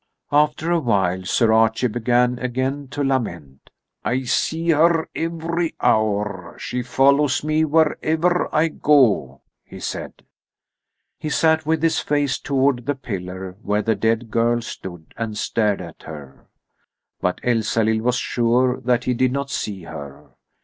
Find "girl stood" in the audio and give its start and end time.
14.31-15.13